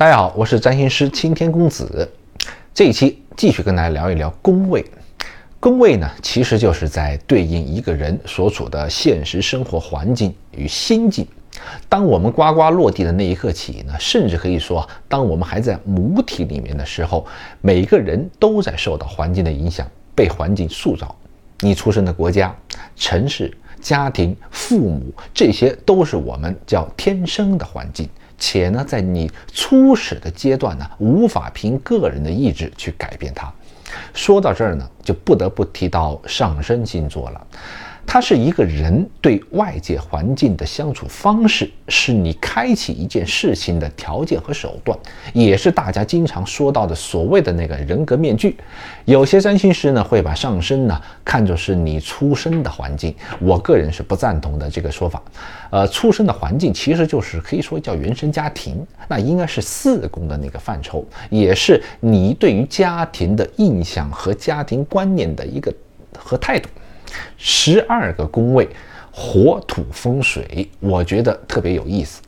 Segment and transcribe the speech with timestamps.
[0.00, 2.10] 大家好，我是占星师青天公子。
[2.72, 4.82] 这一期继续跟大家聊一聊宫位。
[5.60, 11.28] 宫位呢，其实就是在对应一个人所处的现实生活环境与心境。
[11.86, 17.26] 当我们呱呱落地的那一刻起呢，甚至可以说，当我们还在母体里面的时候，
[17.60, 21.14] 每个人都在受到环境的影响，被环境塑造。
[21.58, 22.56] 你出生的国家、
[22.96, 28.08] 城市、家庭、父母，这些都是我们叫天生的环境。
[28.38, 33.52] 且呢，在你初始的阶段呢，无法凭个人的意志去改变它。
[34.14, 37.46] 说到这儿呢，就不得不提到上升星座了。
[38.12, 44.98] 它是一个人对外界环境的相处方式，是你开启一件事情的条件和手段，
[45.32, 48.56] 也是大家经常说到的所谓的那个人格面具。
[49.04, 55.22] 有些占星师呢会把上升呢看作是你出生的环境，我个人是不赞同的这个说法。
[55.70, 65.72] 呃，出生的环境其实就是可以说叫原生家庭，那应该是四宫的那个范畴，也是你对于家庭的印象和家庭观念的一个
[66.18, 66.68] 和态度。
[67.36, 68.68] 十二个宫位，
[69.12, 72.22] 火土风水，我觉得特别有意思。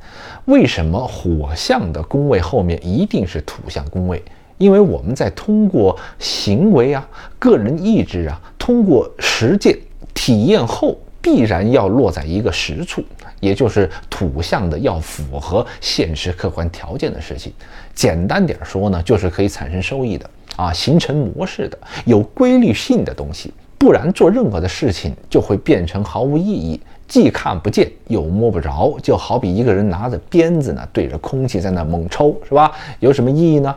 [0.47, 4.23] 为什么火象的宫位后面一定是土象宫位？
[4.59, 9.77] 因为我们在通过行为啊、个人意志啊，通过实践
[10.15, 13.03] 体验后，必然要落在一个实处，
[13.41, 17.53] 也就是土象的要符合现实客观条件的事情。
[17.95, 23.53] 简单点说呢，就是可以产生收益的啊，形成模式的、有规律性的东西。
[23.83, 32.71] 不然做任何的事情就会变成毫无意义，既看不见又摸不着，就好比一个人拿着鞭子呢对着空气在那猛抽，是吧？
[33.01, 33.75] 有什么意义呢？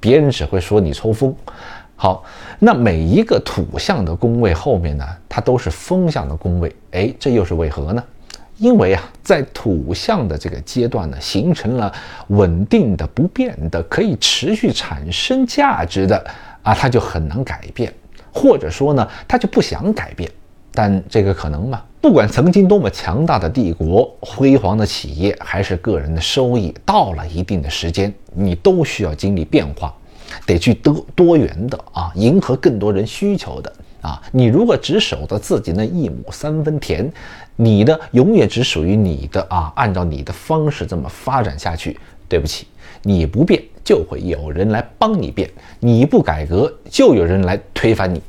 [0.00, 1.36] 别人只会说你抽风。
[1.96, 2.24] 好，
[2.60, 6.74] 那每一个土象的宫位后面呢，它都是风象的宫位。
[6.92, 8.02] 哎，这又是为何呢？
[8.56, 11.92] 因为啊，在土象的这个阶段呢，形成了
[12.28, 16.16] 稳定的、不变的、可以持续产生价值的
[16.62, 17.92] 啊，它就很难改变。
[18.32, 20.30] 或者说呢，他就不想改变，
[20.72, 21.82] 但这个可能吗？
[22.00, 29.94] 不管曾经多么强大的帝国、辉煌的企业，还是个人的收益，到了一定的时间，你都需要经历变化，
[30.44, 34.20] 得去多多元的啊，迎合更多人需求的啊。
[34.32, 37.08] 你如果只守着自己那一亩三分田，
[37.54, 42.66] 你的永远只属于你的啊，按照你的方式这么发展下去，对不起，
[43.02, 43.62] 你不变。
[43.84, 48.22] 就会有人来帮你变，你不改革，就有人来推翻你，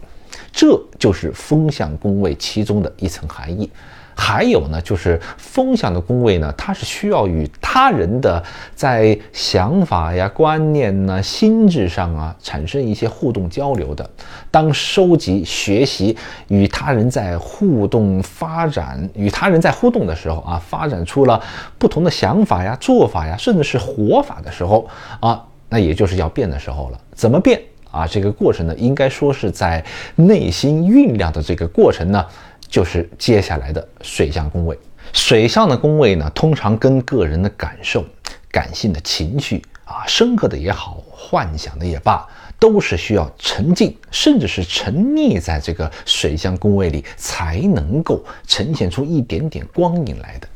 [0.52, 3.70] 这就是风向工位其中的一层含义。
[4.16, 8.42] 还有呢，就是风向的宫位呢，它是需要与他人的
[8.76, 14.08] 在想法呀、观念呢、心智上啊产生一些互动交流的。
[14.52, 16.16] 当收集、学习
[16.48, 21.42] 与他人在互动发展，与他人在互动的时候啊，发展出了
[21.78, 24.88] 不同的想法呀、做法呀，甚至是活法的时候
[25.20, 27.00] 啊，那也就是要变的时候了。
[27.16, 27.60] 怎么变
[27.90, 28.06] 啊？
[28.06, 29.84] 这个过程呢，应该说是在
[30.16, 32.24] 内心酝酿的这个过程呢。
[32.74, 34.76] 就是接下来的水象宫位，
[35.14, 38.04] 水象的宫位呢，通常跟个人的感受、
[38.50, 50.48] 感性的情绪啊，深刻的也好，幻想的也罢，都是需要沉浸，甚至是沉溺在这个水象宫位里，才能够呈现出一点点光影来的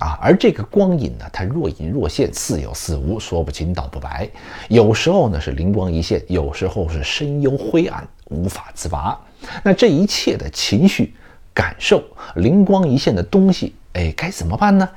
[0.00, 0.18] 啊。
[0.20, 4.28] 而这个光影呢，它若隐若现，似有似无，说不清道不白。
[4.68, 9.18] 有时候呢是灵光一现，有时候是深幽灰暗，无法自拔。
[9.62, 11.14] 那这一切的情绪。
[11.54, 12.02] 感受
[12.34, 14.88] 灵光一现的东西，哎，该怎么办呢？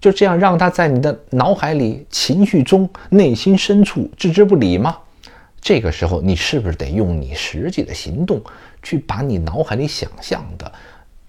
[0.00, 4.96] 就这样让它在你的脑海里、情绪中、内心深处置之不理吗？
[5.60, 8.40] 这个时候，你是不是得用你实际的行动
[8.82, 10.70] 去把你脑海里想象的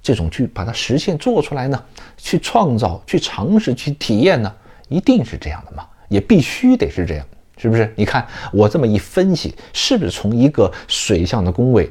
[0.04, 1.82] 这种去把它实现做出来呢？
[2.18, 4.54] 去创造、去尝试、去体验呢？
[4.90, 5.88] 一定是这样的吗？
[6.10, 7.26] 也必须得是这样，
[7.58, 7.92] 是不是？
[7.96, 11.90] 你看我这么一分析，是不是从一个水象的宫位？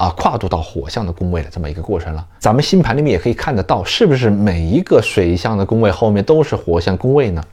[0.00, 2.26] 啊，跨度到火象的宫位的这么一个过程了。
[2.38, 7.44] 咱们星盘里面也可以看得到，是不是每一个水象的宫位后面都是火象宫位呢？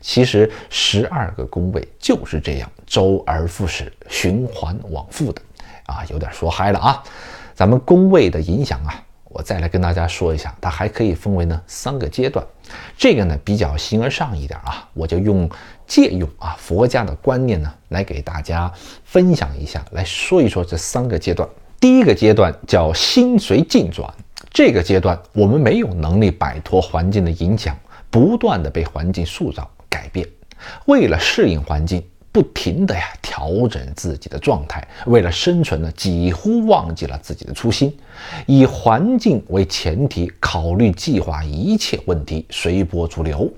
[0.00, 5.42] 其实十二个宫位就是这样周而复始、循环往复的。
[5.84, 7.04] 啊，有点说嗨了啊。
[7.54, 12.42] 咱们宫位的影响啊，我再来跟大家说一下，它还可以分为呢三个阶段。
[12.96, 15.46] 这个呢比较形而上一点啊，我就用
[15.86, 18.72] 借用啊佛家的观念呢来给大家
[19.04, 21.46] 分享一下，来说一说这三个阶段。
[21.84, 24.10] 第一个阶段叫心随境转，
[24.50, 27.76] 这个阶段我们没有能力摆脱环境的影响，
[28.10, 30.26] 不断的被环境塑造改变，
[30.86, 32.02] 为了适应环境，
[32.32, 37.94] 不停的呀调整自己的状态，为了生存呢，几乎忘记了自己的初心，
[38.46, 43.52] 以环境为前提考虑计划一切问题，随波逐流。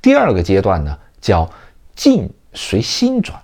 [0.00, 1.46] 第二个阶段呢叫
[1.94, 3.38] 境随心转。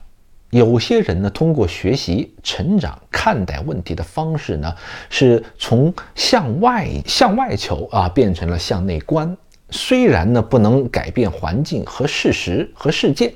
[0.51, 4.75] 有些人呢，通过学习成长，看待问题的方式呢，
[5.09, 9.37] 是从向外向外求啊，变成了向内观。
[9.71, 13.33] 虽然呢，不能改变环境和事实和事件，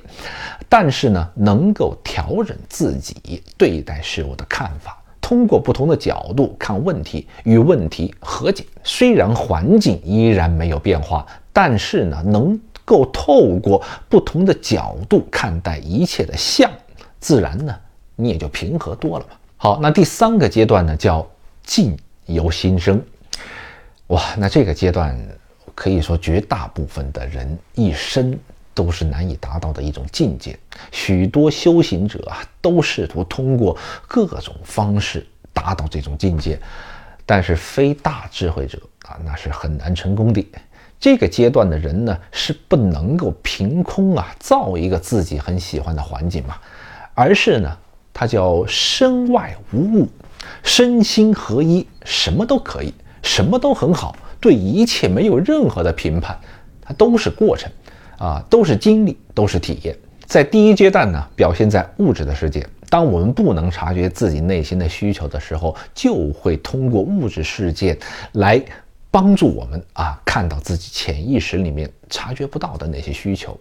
[0.67, 8.65] 但是呢，能够调整自己对待事物的看法，通过不同的角度看问题，与问题和解。
[8.83, 16.69] 虽然环境依然没有变化，但是呢，能够透过不同的角度看待一切的相。
[17.25, 17.75] 自然呢，
[18.15, 19.31] 你也就平和多了嘛。
[19.57, 21.27] 好，那第三个阶段呢，叫
[21.63, 23.03] 境由心生。
[24.09, 25.17] 哇，那这个阶段
[25.73, 28.37] 可以说绝大部分的人一生
[28.75, 30.55] 都是难以达到的一种境界。
[30.91, 33.75] 许多修行者啊，都试图通过
[34.07, 36.59] 各种方式达到这种境界，
[37.25, 40.47] 但是非大智慧者啊，那是很难成功的。
[40.99, 46.55] 这个阶段的人呢，是不能够凭空啊造一个自己很喜欢的环境嘛。
[47.15, 47.77] 而是呢，
[48.13, 50.07] 它叫身外无物，
[50.61, 56.37] 身心合一，什么都可以，什么都很好，对一切没有任何的评判，
[56.81, 57.71] 它都是过程，
[58.19, 59.97] 啊，都是经历，都是体验。
[60.25, 62.67] 在第一阶段呢，表现在物质的世界。
[62.89, 67.97] 当我们不能察觉自己内心的需求的时候，就会通过物质世界
[68.33, 68.61] 来
[69.09, 73.57] 帮助我们啊，看到自己潜意识里面察觉不到的那些需求。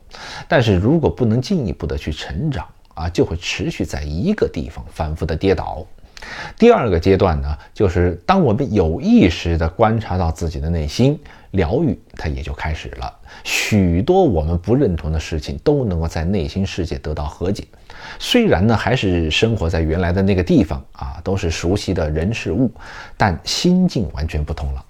[0.46, 5.84] 但是如果不能进一步的去成长，啊，就会持续在一个地方反复的跌倒。
[6.56, 11.18] 第二个阶段呢，就是当我们有意识的观察到自己的内心，
[11.50, 13.12] 疗愈它也就开始了。
[13.42, 17.64] 许多我们不认同的事情都能够在内心世界得到和解。
[18.18, 22.70] 虽然呢，还是生活在原来的那个地方啊，都是熟悉的人事物，
[23.18, 24.82] 但心境完全不同了。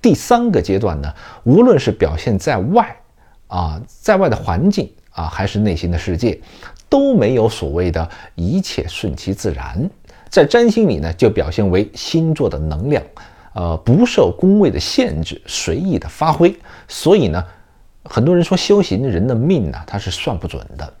[0.00, 1.12] 第三个阶段呢，
[1.42, 2.96] 无论是表现在外
[3.48, 6.38] 啊，在外的环境啊，还是内心的世界。
[6.88, 9.88] 都没有所谓的一切顺其自然，
[10.28, 13.02] 在占星里呢，就表现为星座的能量，
[13.54, 16.54] 呃，不受宫位的限制，随意的发挥。
[16.88, 17.44] 所以呢，
[18.04, 20.92] 很多人说修行人的命呢，他是算不准的。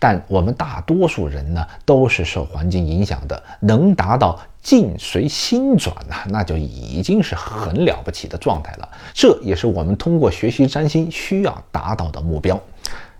[0.00, 8.88] 但我们大多数人呢，都是受环境影响的，能达到境随心转呐，那就已经是很了不起的状态了。
[9.14, 12.60] 这也是我们通过学习占星需要达到的目标。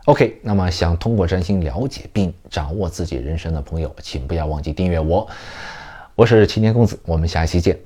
[0.09, 5.29] OK，那么想通过占星了解并掌握自己人生的朋友，请不要忘记订阅我。
[6.15, 7.79] 我是青年公子，我们下期见。